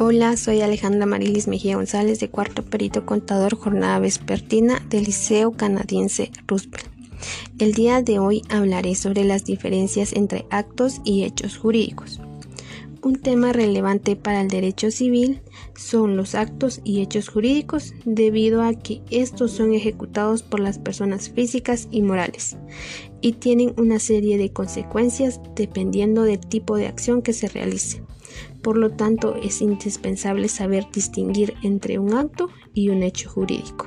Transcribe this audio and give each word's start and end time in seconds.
Hola, 0.00 0.36
soy 0.36 0.60
Alejandra 0.60 1.06
Marilis 1.06 1.48
Mejía 1.48 1.74
González 1.74 2.20
de 2.20 2.30
Cuarto 2.30 2.64
Perito 2.64 3.04
Contador 3.04 3.56
Jornada 3.56 3.98
Vespertina 3.98 4.80
del 4.88 5.06
Liceo 5.06 5.50
Canadiense 5.50 6.30
Roosevelt. 6.46 6.86
El 7.58 7.72
día 7.72 8.00
de 8.00 8.20
hoy 8.20 8.42
hablaré 8.48 8.94
sobre 8.94 9.24
las 9.24 9.44
diferencias 9.44 10.12
entre 10.12 10.46
actos 10.50 11.00
y 11.02 11.24
hechos 11.24 11.58
jurídicos. 11.58 12.20
Un 13.02 13.16
tema 13.16 13.52
relevante 13.52 14.14
para 14.14 14.40
el 14.40 14.46
derecho 14.46 14.92
civil 14.92 15.40
son 15.74 16.16
los 16.16 16.36
actos 16.36 16.80
y 16.84 17.00
hechos 17.00 17.28
jurídicos 17.28 17.92
debido 18.04 18.62
a 18.62 18.74
que 18.74 19.02
estos 19.10 19.50
son 19.50 19.74
ejecutados 19.74 20.44
por 20.44 20.60
las 20.60 20.78
personas 20.78 21.28
físicas 21.28 21.88
y 21.90 22.02
morales 22.02 22.56
y 23.20 23.32
tienen 23.32 23.74
una 23.76 23.98
serie 23.98 24.38
de 24.38 24.52
consecuencias 24.52 25.40
dependiendo 25.56 26.22
del 26.22 26.38
tipo 26.38 26.76
de 26.76 26.86
acción 26.86 27.20
que 27.20 27.32
se 27.32 27.48
realice. 27.48 28.00
Por 28.62 28.76
lo 28.76 28.90
tanto, 28.90 29.36
es 29.36 29.62
indispensable 29.62 30.48
saber 30.48 30.86
distinguir 30.92 31.54
entre 31.62 31.98
un 31.98 32.14
acto 32.14 32.48
y 32.74 32.88
un 32.90 33.02
hecho 33.02 33.30
jurídico. 33.30 33.86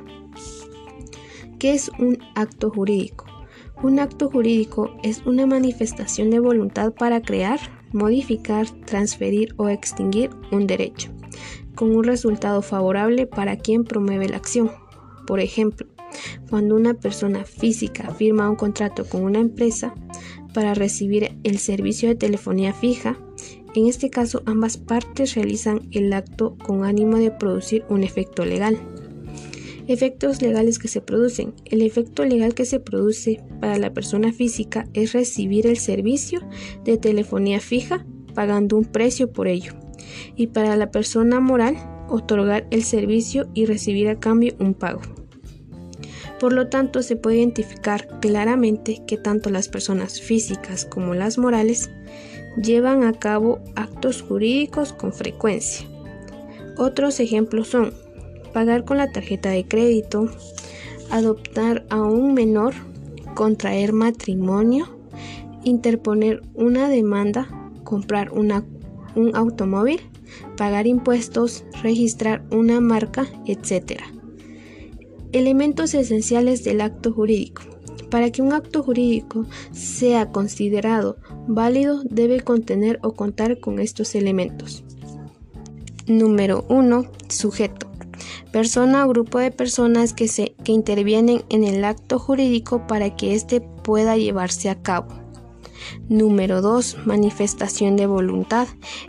¿Qué 1.60 1.74
es 1.74 1.92
un 2.00 2.18
acto 2.36 2.72
jurídico? 2.72 3.26
Un 3.84 4.00
acto 4.00 4.30
jurídico 4.30 4.92
es 5.04 5.26
una 5.26 5.46
manifestación 5.46 6.30
de 6.30 6.40
voluntad 6.40 6.94
para 6.94 7.22
crear, 7.22 7.60
modificar, 7.92 8.70
transferir 8.86 9.54
o 9.58 9.70
extinguir 9.70 10.30
un 10.52 10.68
derecho, 10.68 11.10
con 11.76 11.96
un 11.96 12.04
resultado 12.04 12.62
favorable 12.62 13.28
para 13.28 13.58
quien 13.58 13.84
promueve 13.84 14.30
la 14.30 14.38
acción. 14.38 14.72
Por 15.28 15.40
ejemplo, 15.40 15.88
cuando 16.50 16.76
una 16.76 16.94
persona 16.94 17.44
física 17.44 18.14
firma 18.14 18.50
un 18.50 18.56
contrato 18.56 19.06
con 19.06 19.24
una 19.24 19.40
empresa 19.40 19.94
para 20.54 20.74
recibir 20.74 21.38
el 21.44 21.58
servicio 21.58 22.10
de 22.10 22.16
telefonía 22.16 22.74
fija, 22.74 23.18
en 23.76 23.88
este 23.88 24.10
caso 24.10 24.44
ambas 24.46 24.78
partes 24.78 25.36
realizan 25.36 25.88
el 25.92 26.12
acto 26.14 26.58
con 26.58 26.84
ánimo 26.84 27.18
de 27.18 27.32
producir 27.32 27.86
un 27.90 28.04
efecto 28.04 28.46
legal. 28.46 28.78
Efectos 29.88 30.42
legales 30.42 30.78
que 30.80 30.88
se 30.88 31.02
producen. 31.02 31.54
El 31.66 31.82
efecto 31.82 32.24
legal 32.26 32.54
que 32.54 32.66
se 32.66 32.80
produce 32.80 33.42
para 33.60 33.78
la 33.78 33.94
persona 33.94 34.32
física 34.32 34.88
es 34.94 35.14
recibir 35.14 35.68
el 35.68 35.78
servicio 35.78 36.42
de 36.84 36.98
telefonía 36.98 37.60
fija 37.60 38.06
pagando 38.34 38.78
un 38.78 38.86
precio 38.86 39.32
por 39.32 39.48
ello. 39.48 39.74
Y 40.36 40.48
para 40.48 40.76
la 40.76 40.92
persona 40.92 41.40
moral, 41.40 41.78
otorgar 42.10 42.68
el 42.72 42.84
servicio 42.84 43.50
y 43.54 43.66
recibir 43.66 44.10
a 44.10 44.20
cambio 44.20 44.54
un 44.60 44.74
pago. 44.74 45.02
Por 46.40 46.54
lo 46.54 46.70
tanto, 46.70 47.04
se 47.04 47.16
puede 47.16 47.38
identificar 47.38 48.20
claramente 48.20 49.04
que 49.06 49.18
tanto 49.18 49.50
las 49.50 49.70
personas 49.70 50.22
físicas 50.22 50.86
como 50.86 51.14
las 51.14 51.38
morales 51.38 51.92
llevan 52.56 53.04
a 53.04 53.14
cabo 53.14 53.60
actos 53.76 54.22
jurídicos 54.22 54.94
con 54.94 55.14
frecuencia. 55.14 55.88
Otros 56.78 57.20
ejemplos 57.20 57.68
son 57.68 57.94
pagar 58.54 58.86
con 58.86 58.98
la 58.98 59.12
tarjeta 59.12 59.50
de 59.50 59.68
crédito, 59.68 60.30
adoptar 61.10 61.86
a 61.90 62.02
un 62.02 62.34
menor, 62.34 62.74
contraer 63.36 63.94
matrimonio, 63.94 64.88
interponer 65.64 66.42
una 66.54 66.90
demanda, 66.90 67.48
comprar 67.84 68.32
un 68.32 68.52
automóvil, 69.36 70.02
pagar 70.58 70.88
impuestos, 70.88 71.64
registrar 71.82 72.44
una 72.52 72.80
marca, 72.80 73.28
etc. 73.46 74.02
Elementos 75.32 75.94
esenciales 75.94 76.64
del 76.64 76.82
acto 76.82 77.12
jurídico. 77.14 77.71
Para 78.10 78.32
que 78.32 78.42
un 78.42 78.54
acto 78.54 78.84
jurídico 78.84 79.46
sea 79.72 80.32
considerado 80.32 81.18
válido 81.48 82.02
debe 82.04 82.42
contener 82.42 83.00
o 83.04 83.14
contar 83.14 83.60
con 83.60 83.80
estos 83.80 84.16
elementos. 84.16 84.84
Número 86.08 86.66
1. 86.70 87.06
Sujeto 87.30 87.92
persona 88.52 89.06
o 89.06 89.10
grupo 89.10 89.40
de 89.40 89.52
personas 89.52 90.14
que, 90.14 90.28
se, 90.28 90.54
que 90.64 90.72
intervienen 90.72 91.44
en 91.50 91.64
el 91.64 91.84
acto 91.84 92.20
jurídico 92.20 92.86
para 92.86 93.16
que 93.16 93.34
éste 93.34 93.62
pueda 93.62 94.18
llevarse 94.18 94.70
a 94.70 94.82
cabo. 94.82 95.08
Número 96.10 96.62
2. 96.62 97.06
Manifestación 97.06 97.96
de 97.96 98.06
voluntad. 98.06 98.68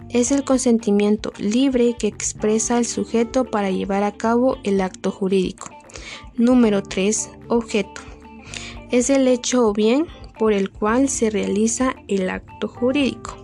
Es 0.09 0.33
el 0.33 0.45
consentimiento 0.45 1.33
libre 1.39 1.97
que 1.99 2.07
expresa 2.07 2.79
el 2.79 2.87
sujeto 2.87 3.45
para 3.45 3.71
llevar 3.71 4.05
a 4.05 4.13
cabo 4.13 4.57
el 4.65 4.81
acto 4.81 5.11
jurídico. 5.11 5.69
Número 6.37 6.83
3. 6.83 7.31
Objeto. 7.49 8.12
Es 8.93 9.09
el 9.09 9.27
hecho 9.27 9.69
o 9.69 9.73
bien 9.73 10.07
por 10.39 10.53
el 10.53 10.71
cual 10.71 11.09
se 11.09 11.31
realiza 11.31 11.97
el 12.09 12.29
acto 12.29 12.69
jurídico. 12.69 13.35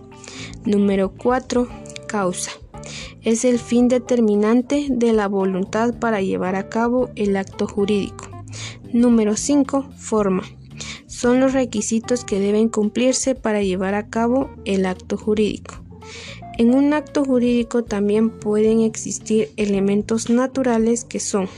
Número 0.63 1.11
4. 1.11 1.67
Causa 2.07 2.51
es 3.23 3.43
el 3.45 3.57
fin 3.57 3.87
determinante 3.87 4.85
de 4.91 5.11
la 5.11 5.27
voluntad 5.27 5.97
para 5.97 6.21
llevar 6.21 6.55
a 6.55 6.69
cabo 6.69 7.09
el 7.15 7.35
acto 7.35 7.65
jurídico. 7.65 8.25
Número 8.93 9.35
5. 9.35 9.89
Forma. 9.97 10.43
Son 11.07 11.39
los 11.39 11.53
requisitos 11.53 12.23
que 12.23 12.39
deben 12.39 12.69
cumplirse 12.69 13.33
para 13.33 13.63
llevar 13.63 13.95
a 13.95 14.07
cabo 14.07 14.51
el 14.65 14.85
acto 14.85 15.17
jurídico. 15.17 15.83
En 16.59 16.75
un 16.75 16.93
acto 16.93 17.25
jurídico 17.25 17.83
también 17.83 18.29
pueden 18.29 18.81
existir 18.81 19.49
elementos 19.57 20.29
naturales 20.29 21.05
que 21.05 21.19
son 21.19 21.49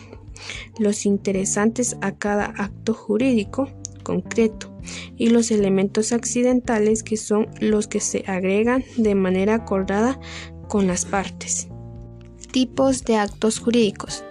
los 0.79 1.05
interesantes 1.05 1.97
a 1.99 2.13
cada 2.13 2.45
acto 2.45 2.93
jurídico 2.93 3.67
concreto 4.01 4.71
y 5.17 5.29
los 5.29 5.51
elementos 5.51 6.11
accidentales 6.11 7.03
que 7.03 7.17
son 7.17 7.47
los 7.59 7.87
que 7.87 7.99
se 7.99 8.23
agregan 8.27 8.83
de 8.97 9.15
manera 9.15 9.55
acordada 9.55 10.19
con 10.67 10.87
las 10.87 11.05
partes. 11.05 11.67
Tipos 12.51 13.03
de 13.03 13.15
actos 13.15 13.59
jurídicos. 13.59 14.23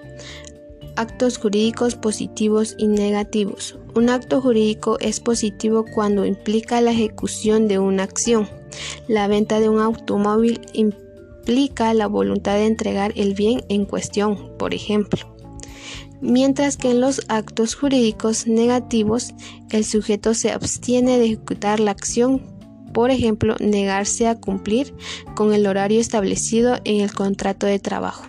Actos 0.97 1.39
jurídicos 1.39 1.95
positivos 1.95 2.75
y 2.79 2.89
negativos. 2.89 3.79
Un 3.95 4.11
acto 4.11 4.41
jurídico 4.41 4.99
es 5.01 5.21
positivo 5.21 5.85
cuando 5.85 6.25
implica 6.27 6.81
la 6.81 6.93
ejecución 6.93 7.69
de 7.69 7.79
una 7.79 8.03
acción. 8.03 8.49
La 9.09 9.27
venta 9.27 9.61
de 9.61 9.69
un 9.69 9.81
automóvil 9.81 10.61
implica 10.73 11.95
la 11.95 12.07
voluntad 12.07 12.55
de 12.55 12.67
entregar 12.67 13.13
el 13.17 13.35
bien 13.35 13.65
en 13.69 13.85
cuestión, 13.85 14.57
por 14.59 14.75
ejemplo. 14.75 15.40
Mientras 16.21 16.77
que 16.77 16.91
en 16.91 17.01
los 17.01 17.23
actos 17.29 17.75
jurídicos 17.75 18.47
negativos 18.47 19.35
el 19.71 19.85
sujeto 19.85 20.35
se 20.35 20.51
abstiene 20.51 21.19
de 21.19 21.27
ejecutar 21.27 21.81
la 21.81 21.93
acción 21.93 22.43
por 22.93 23.11
ejemplo, 23.11 23.57
negarse 23.61 24.27
a 24.27 24.41
cumplir 24.41 24.95
con 25.35 25.53
el 25.53 25.67
horario 25.67 26.01
establecido 26.01 26.79
en 26.85 27.01
el 27.01 27.13
contrato 27.13 27.67
de 27.67 27.79
trabajo. 27.79 28.27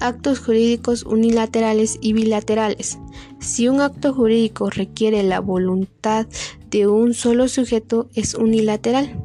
Actos 0.00 0.40
jurídicos 0.40 1.04
unilaterales 1.04 1.98
y 2.02 2.12
bilaterales. 2.12 2.98
Si 3.40 3.68
un 3.68 3.80
acto 3.80 4.12
jurídico 4.12 4.68
requiere 4.68 5.22
la 5.22 5.40
voluntad 5.40 6.26
de 6.70 6.86
un 6.86 7.14
solo 7.14 7.48
sujeto, 7.48 8.08
es 8.14 8.34
unilateral. 8.34 9.24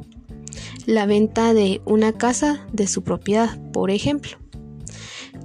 La 0.86 1.06
venta 1.06 1.52
de 1.52 1.80
una 1.84 2.12
casa 2.12 2.66
de 2.72 2.86
su 2.86 3.02
propiedad, 3.02 3.60
por 3.72 3.90
ejemplo. 3.90 4.41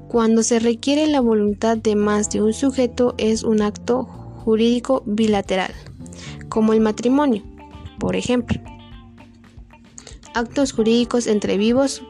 Cuando 0.07 0.43
se 0.43 0.59
requiere 0.59 1.07
la 1.07 1.21
voluntad 1.21 1.77
de 1.77 1.95
más 1.95 2.29
de 2.29 2.41
un 2.41 2.53
sujeto, 2.53 3.15
es 3.17 3.43
un 3.43 3.61
acto 3.61 4.03
jurídico 4.03 5.03
bilateral, 5.05 5.73
como 6.49 6.73
el 6.73 6.79
matrimonio 6.79 7.43
por 7.97 8.15
ejemplo. 8.15 8.59
Actos 10.33 10.71
jurídicos 10.71 11.27
entre 11.27 11.57
vivos 11.57 12.03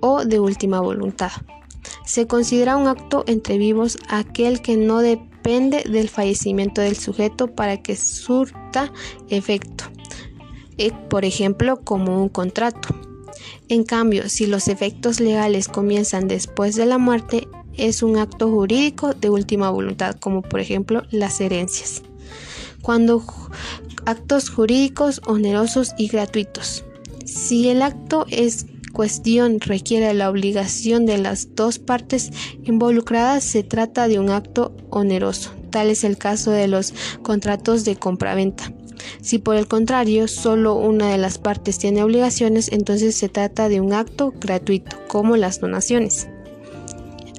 o 0.00 0.24
de 0.24 0.40
última 0.40 0.80
voluntad. 0.80 1.32
Se 2.04 2.26
considera 2.26 2.76
un 2.76 2.86
acto 2.86 3.24
entre 3.26 3.58
vivos 3.58 3.98
aquel 4.08 4.62
que 4.62 4.76
no 4.76 5.00
depende 5.00 5.84
del 5.84 6.08
fallecimiento 6.08 6.80
del 6.80 6.96
sujeto 6.96 7.48
para 7.48 7.82
que 7.82 7.96
surta 7.96 8.92
efecto, 9.28 9.84
eh, 10.78 10.92
por 11.08 11.24
ejemplo, 11.24 11.80
como 11.84 12.22
un 12.22 12.28
contrato. 12.28 13.05
En 13.68 13.82
cambio, 13.82 14.28
si 14.28 14.46
los 14.46 14.68
efectos 14.68 15.18
legales 15.18 15.66
comienzan 15.66 16.28
después 16.28 16.76
de 16.76 16.86
la 16.86 16.98
muerte, 16.98 17.48
es 17.74 18.02
un 18.02 18.16
acto 18.16 18.48
jurídico 18.50 19.12
de 19.12 19.28
última 19.28 19.70
voluntad, 19.70 20.16
como 20.20 20.42
por 20.42 20.60
ejemplo 20.60 21.02
las 21.10 21.40
herencias. 21.40 22.02
Cuando 22.80 23.24
actos 24.04 24.50
jurídicos 24.50 25.20
onerosos 25.26 25.94
y 25.98 26.06
gratuitos. 26.06 26.84
Si 27.24 27.68
el 27.68 27.82
acto 27.82 28.24
es 28.30 28.66
cuestión 28.92 29.60
requiere 29.60 30.14
la 30.14 30.30
obligación 30.30 31.04
de 31.04 31.18
las 31.18 31.54
dos 31.54 31.78
partes 31.78 32.30
involucradas, 32.62 33.44
se 33.44 33.64
trata 33.64 34.08
de 34.08 34.20
un 34.20 34.30
acto 34.30 34.74
oneroso. 34.90 35.50
Tal 35.70 35.90
es 35.90 36.04
el 36.04 36.16
caso 36.16 36.52
de 36.52 36.68
los 36.68 36.94
contratos 37.22 37.84
de 37.84 37.96
compraventa. 37.96 38.72
Si 39.26 39.40
por 39.40 39.56
el 39.56 39.66
contrario 39.66 40.28
solo 40.28 40.76
una 40.76 41.10
de 41.10 41.18
las 41.18 41.38
partes 41.38 41.78
tiene 41.78 42.04
obligaciones, 42.04 42.70
entonces 42.70 43.16
se 43.16 43.28
trata 43.28 43.68
de 43.68 43.80
un 43.80 43.92
acto 43.92 44.32
gratuito, 44.38 44.96
como 45.08 45.36
las 45.36 45.58
donaciones 45.60 46.28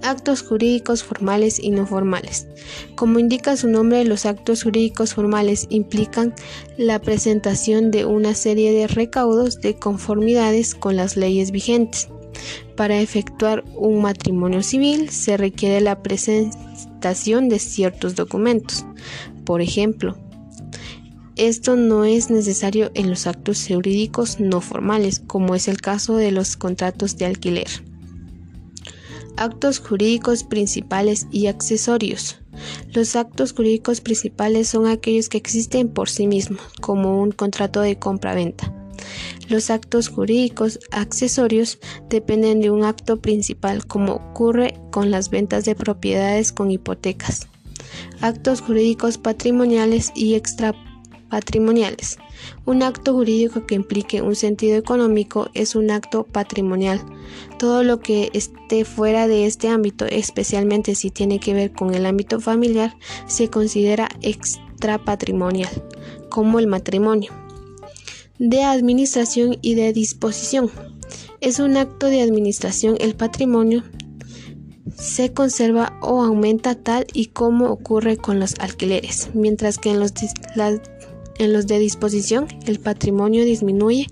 actos 0.04 0.42
jurídicos 0.42 1.04
formales 1.04 1.60
y 1.60 1.72
no 1.72 1.86
formales. 1.88 2.48
Como 2.96 3.20
indica 3.20 3.58
su 3.58 3.68
nombre, 3.68 4.04
los 4.06 4.26
actos 4.26 4.64
jurídicos 4.64 5.14
formales 5.14 5.66
implican 5.70 6.34
la 6.78 7.00
presentación 7.00 7.90
de 7.90 8.06
una 8.06 8.34
serie 8.34 8.72
de 8.74 8.88
recaudos 8.88 9.60
de 9.60 9.76
conformidades 9.76 10.76
con 10.76 10.98
las 10.98 11.18
leyes 11.18 11.52
vigentes. 11.52 12.10
Para 12.76 13.00
efectuar 13.00 13.64
un 13.76 14.02
matrimonio 14.02 14.62
civil 14.62 15.10
se 15.10 15.36
requiere 15.36 15.82
la 15.82 16.02
presentación 16.04 17.50
de 17.50 17.60
ciertos 17.60 18.16
documentos. 18.16 18.86
Por 19.46 19.62
ejemplo, 19.62 20.16
esto 21.38 21.76
no 21.76 22.04
es 22.04 22.30
necesario 22.30 22.92
en 22.94 23.10
los 23.10 23.28
actos 23.28 23.66
jurídicos 23.68 24.40
no 24.40 24.62
formales, 24.62 25.20
como 25.20 25.56
es 25.56 25.68
el 25.68 25.80
caso 25.80 26.16
de 26.16 26.32
los 26.32 26.58
contratos 26.58 27.18
de 27.18 27.26
alquiler. 27.26 27.68
Actos 29.36 29.80
jurídicos 29.80 30.44
principales 30.44 31.28
y 31.32 31.48
accesorios. 31.48 32.40
Los 32.92 33.16
actos 33.16 33.54
jurídicos 33.54 34.02
principales 34.02 34.68
son 34.68 34.88
aquellos 34.88 35.30
que 35.30 35.38
existen 35.38 35.90
por 35.90 36.10
sí 36.10 36.26
mismos, 36.26 36.62
como 36.82 37.22
un 37.22 37.32
contrato 37.32 37.82
de 37.82 38.00
compra-venta. 38.00 38.74
Los 39.48 39.70
actos 39.70 40.10
jurídicos 40.10 40.80
accesorios 40.92 41.80
dependen 42.10 42.62
de 42.62 42.72
un 42.72 42.84
acto 42.84 43.22
principal, 43.22 43.86
como 43.86 44.14
ocurre 44.14 44.74
con 44.92 45.12
las 45.12 45.30
ventas 45.30 45.66
de 45.66 45.76
propiedades 45.76 46.52
con 46.52 46.72
hipotecas. 46.72 47.48
Actos 48.22 48.62
jurídicos 48.62 49.18
patrimoniales 49.18 50.12
y 50.16 50.34
extrapatrimoniales. 51.28 52.18
Un 52.66 52.84
acto 52.84 53.14
jurídico 53.14 53.66
que 53.66 53.76
implique 53.76 54.22
un 54.22 54.36
sentido 54.36 54.78
económico 54.78 55.50
es 55.54 55.76
un 55.76 55.92
acto 55.92 56.24
patrimonial. 56.24 57.02
Todo 57.60 57.84
lo 57.84 58.00
que 58.00 58.30
esté 58.34 58.86
fuera 58.86 59.28
de 59.28 59.46
este 59.46 59.68
ámbito, 59.70 60.06
especialmente 60.06 60.96
si 60.96 61.12
tiene 61.12 61.40
que 61.40 61.54
ver 61.54 61.72
con 61.72 61.94
el 61.94 62.06
ámbito 62.06 62.40
familiar, 62.40 62.96
se 63.28 63.50
considera 63.50 64.10
extrapatrimonial, 64.22 65.84
como 66.30 66.60
el 66.60 66.68
matrimonio 66.68 67.32
de 68.40 68.64
administración 68.64 69.58
y 69.62 69.74
de 69.74 69.94
disposición. 69.94 70.70
Es 71.42 71.60
un 71.60 71.76
acto 71.76 72.08
de 72.08 72.22
administración 72.22 72.96
el 73.00 73.16
patrimonio 73.16 73.84
se 74.98 75.32
conserva 75.32 75.98
o 76.02 76.24
aumenta 76.24 76.76
tal 76.76 77.06
y 77.14 77.28
como 77.28 77.68
ocurre 77.68 78.18
con 78.18 78.40
los 78.40 78.56
alquileres, 78.60 79.30
mientras 79.34 79.78
que 79.78 79.92
en 79.92 80.00
los, 80.00 80.14
en 81.40 81.54
los 81.54 81.68
de 81.68 81.80
disposición 81.80 82.48
el 82.66 82.80
patrimonio 82.80 83.46
disminuye 83.46 84.08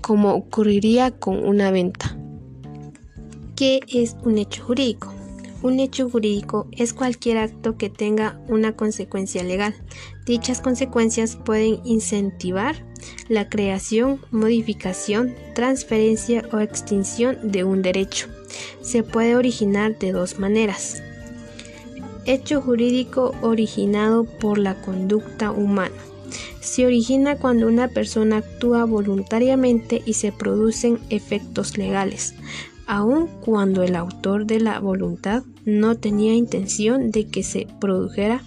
como 0.00 0.34
ocurriría 0.34 1.10
con 1.10 1.44
una 1.44 1.70
venta. 1.70 2.16
¿Qué 3.56 3.80
es 3.88 4.16
un 4.24 4.38
hecho 4.38 4.64
jurídico? 4.64 5.14
Un 5.62 5.78
hecho 5.78 6.08
jurídico 6.08 6.66
es 6.72 6.94
cualquier 6.94 7.36
acto 7.36 7.76
que 7.76 7.90
tenga 7.90 8.40
una 8.48 8.74
consecuencia 8.74 9.42
legal. 9.42 9.74
Dichas 10.24 10.62
consecuencias 10.62 11.36
pueden 11.36 11.80
incentivar 11.84 12.76
la 13.28 13.50
creación, 13.50 14.20
modificación, 14.30 15.34
transferencia 15.54 16.48
o 16.52 16.60
extinción 16.60 17.52
de 17.52 17.64
un 17.64 17.82
derecho. 17.82 18.28
Se 18.80 19.02
puede 19.02 19.36
originar 19.36 19.98
de 19.98 20.12
dos 20.12 20.38
maneras. 20.38 21.02
Hecho 22.24 22.62
jurídico 22.62 23.34
originado 23.42 24.24
por 24.24 24.56
la 24.56 24.80
conducta 24.80 25.50
humana. 25.50 26.09
Se 26.60 26.86
origina 26.86 27.36
cuando 27.36 27.66
una 27.66 27.88
persona 27.88 28.38
actúa 28.38 28.84
voluntariamente 28.84 30.02
y 30.04 30.14
se 30.14 30.32
producen 30.32 30.98
efectos 31.10 31.78
legales, 31.78 32.34
aun 32.86 33.28
cuando 33.40 33.82
el 33.82 33.96
autor 33.96 34.46
de 34.46 34.60
la 34.60 34.80
voluntad 34.80 35.42
no 35.64 35.96
tenía 35.96 36.34
intención 36.34 37.10
de 37.10 37.28
que 37.28 37.42
se 37.42 37.66
produjera. 37.80 38.42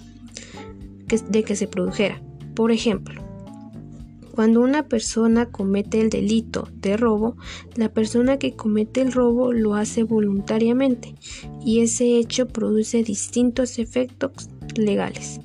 Por 2.56 2.72
ejemplo, 2.72 3.22
cuando 4.34 4.62
una 4.62 4.88
persona 4.88 5.46
comete 5.46 6.02
el 6.02 6.10
delito 6.10 6.68
de 6.74 6.98
robo, 6.98 7.38
la 7.76 7.90
persona 7.90 8.40
que 8.40 8.56
comete 8.56 9.02
el 9.02 9.12
robo 9.12 9.54
lo 9.54 9.76
hace 9.76 10.02
voluntariamente 10.02 11.14
y 11.64 11.82
ese 11.82 12.18
hecho 12.18 12.48
produce 12.48 13.04
distintos 13.04 13.78
efectos 13.78 14.50
legales, 14.76 15.40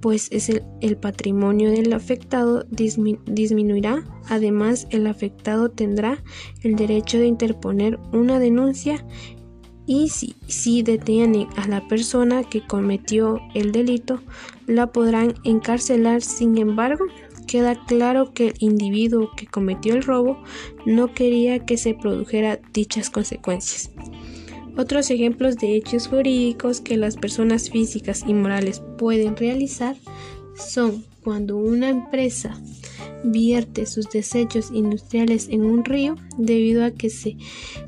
pues 0.00 0.28
es 0.30 0.48
el, 0.48 0.96
patrimonio 0.96 1.70
del 1.70 1.92
afectado 1.92 2.64
disminuirá, 2.70 4.04
además 4.28 4.86
el 4.90 5.06
afectado 5.06 5.70
tendrá 5.70 6.22
el 6.62 6.76
derecho 6.76 7.18
de 7.18 7.26
interponer 7.26 7.98
una 8.12 8.38
denuncia 8.38 9.04
y 9.86 10.08
si, 10.08 10.36
si, 10.46 10.82
detienen 10.82 11.48
a 11.56 11.66
la 11.66 11.86
persona 11.88 12.44
que 12.44 12.64
cometió 12.64 13.40
el 13.54 13.72
delito, 13.72 14.20
la 14.66 14.92
podrán 14.92 15.34
encarcelar. 15.42 16.22
Sin 16.22 16.58
embargo, 16.58 17.06
queda 17.48 17.74
claro 17.86 18.32
que 18.32 18.48
el 18.48 18.54
individuo 18.60 19.32
que 19.36 19.46
cometió 19.46 19.94
el 19.94 20.04
robo 20.04 20.40
no 20.86 21.12
quería 21.12 21.66
que 21.66 21.76
se 21.76 21.94
produjera 21.94 22.60
dichas 22.72 23.10
consecuencias. 23.10 23.90
Otros 24.76 25.10
ejemplos 25.10 25.56
de 25.56 25.76
hechos 25.76 26.08
jurídicos 26.08 26.80
que 26.80 26.96
las 26.96 27.16
personas 27.16 27.70
físicas 27.70 28.24
y 28.26 28.34
morales 28.34 28.82
pueden 28.98 29.36
realizar 29.36 29.96
son 30.56 31.04
cuando 31.22 31.56
una 31.56 31.88
empresa 31.88 32.58
vierte 33.24 33.86
sus 33.86 34.08
desechos 34.10 34.70
industriales 34.72 35.48
en 35.50 35.64
un 35.64 35.84
río 35.84 36.16
debido 36.38 36.84
a 36.84 36.90
que 36.90 37.10
se 37.10 37.36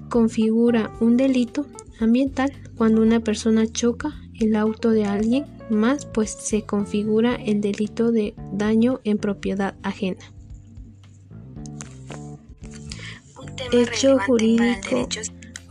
configura 0.09 0.93
un 1.01 1.17
delito 1.17 1.67
ambiental, 2.01 2.53
cuando 2.77 3.03
una 3.03 3.21
persona 3.21 3.67
choca 3.71 4.13
el 4.39 4.57
auto 4.57 4.91
de 4.91 5.05
alguien 5.05 5.47
más 5.71 6.05
pues 6.05 6.31
se 6.31 6.63
configura 6.63 7.37
el 7.37 7.61
delito 7.61 8.13
de 8.13 8.35
daño 8.53 9.01
en 9.05 9.19
propiedad 9.19 9.77
ajena. 9.83 10.21
Hecho 13.73 14.19
jurídico 14.19 15.09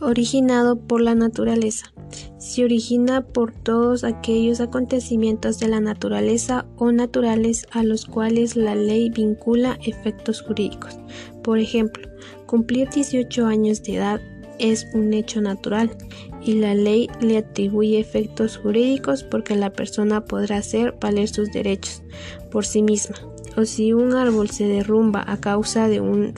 originado 0.02 0.76
por 0.76 1.00
la 1.00 1.14
naturaleza. 1.14 1.92
Se 2.38 2.64
origina 2.64 3.22
por 3.22 3.52
todos 3.52 4.04
aquellos 4.04 4.60
acontecimientos 4.60 5.58
de 5.58 5.68
la 5.68 5.80
naturaleza 5.80 6.66
o 6.76 6.92
naturales 6.92 7.66
a 7.70 7.82
los 7.82 8.04
cuales 8.04 8.56
la 8.56 8.74
ley 8.74 9.10
vincula 9.10 9.78
efectos 9.84 10.42
jurídicos. 10.42 10.98
Por 11.42 11.58
ejemplo, 11.58 12.08
cumplir 12.46 12.90
18 12.90 13.46
años 13.46 13.82
de 13.82 13.96
edad 13.96 14.20
es 14.58 14.86
un 14.92 15.14
hecho 15.14 15.40
natural 15.40 15.96
y 16.44 16.54
la 16.54 16.74
ley 16.74 17.08
le 17.20 17.38
atribuye 17.38 17.98
efectos 17.98 18.58
jurídicos 18.58 19.22
porque 19.22 19.56
la 19.56 19.70
persona 19.70 20.24
podrá 20.24 20.58
hacer 20.58 20.94
valer 21.00 21.28
sus 21.28 21.50
derechos 21.52 22.02
por 22.50 22.66
sí 22.66 22.82
misma. 22.82 23.31
O 23.56 23.64
si 23.64 23.92
un 23.92 24.14
árbol 24.14 24.50
se 24.50 24.66
derrumba 24.66 25.24
a 25.26 25.38
causa 25.38 25.88
de 25.88 26.00
una 26.00 26.32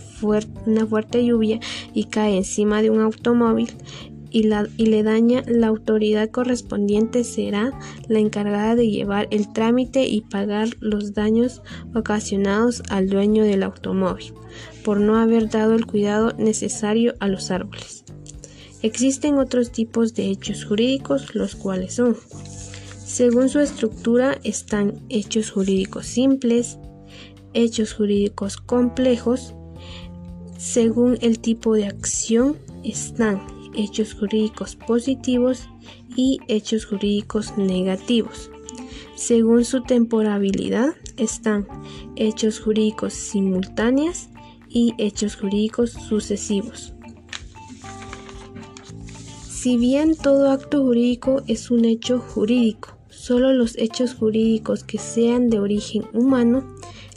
fuerte 0.86 1.24
lluvia 1.24 1.60
y 1.92 2.04
cae 2.04 2.36
encima 2.36 2.82
de 2.82 2.90
un 2.90 3.00
automóvil 3.00 3.70
y, 4.34 4.42
le 4.42 5.02
daña, 5.04 5.44
la 5.46 5.68
autoridad 5.68 6.28
correspondiente 6.28 7.22
será 7.22 7.70
la 8.08 8.18
encargada 8.18 8.74
de 8.74 8.90
llevar 8.90 9.28
el 9.30 9.52
trámite 9.52 10.08
y 10.08 10.22
pagar 10.22 10.70
los 10.80 11.14
daños 11.14 11.62
ocasionados 11.94 12.82
al 12.90 13.08
dueño 13.08 13.44
del 13.44 13.62
automóvil 13.62 14.34
por 14.84 14.98
no 14.98 15.18
haber 15.18 15.48
dado 15.50 15.74
el 15.74 15.86
cuidado 15.86 16.32
necesario 16.36 17.14
a 17.20 17.28
los 17.28 17.52
árboles. 17.52 18.04
Existen 18.82 19.38
otros 19.38 19.70
tipos 19.70 20.14
de 20.14 20.30
hechos 20.30 20.64
jurídicos, 20.64 21.36
los 21.36 21.54
cuales 21.54 21.94
son, 21.94 22.16
según 23.06 23.48
su 23.48 23.60
estructura, 23.60 24.36
están 24.42 25.00
hechos 25.08 25.52
jurídicos 25.52 26.06
simples, 26.06 26.78
hechos 27.54 27.94
jurídicos 27.94 28.56
complejos, 28.56 29.54
según 30.58 31.18
el 31.20 31.38
tipo 31.38 31.74
de 31.74 31.86
acción 31.86 32.56
están 32.84 33.40
hechos 33.74 34.14
jurídicos 34.14 34.76
positivos 34.76 35.68
y 36.16 36.38
hechos 36.48 36.86
jurídicos 36.86 37.56
negativos. 37.56 38.50
Según 39.16 39.64
su 39.64 39.82
temporabilidad 39.82 40.94
están 41.16 41.66
hechos 42.16 42.60
jurídicos 42.60 43.12
simultáneos 43.12 44.28
y 44.68 44.94
hechos 44.98 45.36
jurídicos 45.36 45.92
sucesivos. 45.92 46.94
Si 49.48 49.78
bien 49.78 50.14
todo 50.16 50.50
acto 50.50 50.82
jurídico 50.82 51.42
es 51.46 51.70
un 51.70 51.84
hecho 51.84 52.18
jurídico, 52.18 52.98
solo 53.08 53.52
los 53.54 53.78
hechos 53.78 54.14
jurídicos 54.14 54.84
que 54.84 54.98
sean 54.98 55.48
de 55.48 55.58
origen 55.58 56.04
humano, 56.12 56.64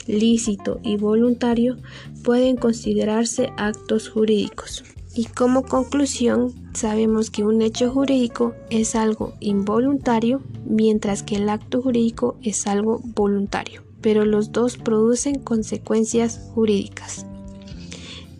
lícito 0.08 0.80
y 0.82 0.96
voluntario 0.96 1.76
pueden 2.24 2.56
considerarse 2.56 3.52
actos 3.56 4.08
jurídicos. 4.08 4.82
Y 5.14 5.24
como 5.26 5.62
conclusión, 5.62 6.52
sabemos 6.74 7.30
que 7.30 7.44
un 7.44 7.62
hecho 7.62 7.90
jurídico 7.90 8.54
es 8.70 8.94
algo 8.94 9.34
involuntario, 9.40 10.42
mientras 10.64 11.22
que 11.22 11.36
el 11.36 11.48
acto 11.48 11.82
jurídico 11.82 12.36
es 12.42 12.66
algo 12.66 13.00
voluntario, 13.04 13.82
pero 14.00 14.24
los 14.24 14.52
dos 14.52 14.76
producen 14.76 15.40
consecuencias 15.40 16.40
jurídicas. 16.54 17.26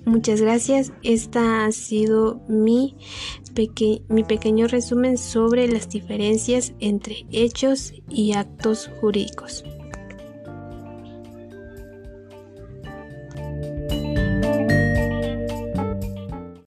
Muchas 0.04 0.40
gracias. 0.40 0.92
Esta 1.02 1.66
ha 1.66 1.72
sido 1.72 2.40
mi, 2.48 2.96
mi 4.08 4.24
pequeño 4.24 4.66
resumen 4.66 5.18
sobre 5.18 5.68
las 5.68 5.90
diferencias 5.90 6.72
entre 6.80 7.26
hechos 7.30 7.92
y 8.08 8.32
actos 8.32 8.88
jurídicos. 9.00 9.64